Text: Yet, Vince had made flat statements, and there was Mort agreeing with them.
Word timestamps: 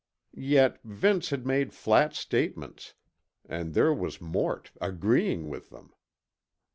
Yet, 0.33 0.81
Vince 0.83 1.29
had 1.29 1.45
made 1.45 1.75
flat 1.75 2.15
statements, 2.15 2.95
and 3.47 3.75
there 3.75 3.93
was 3.93 4.19
Mort 4.19 4.71
agreeing 4.81 5.47
with 5.47 5.69
them. 5.69 5.93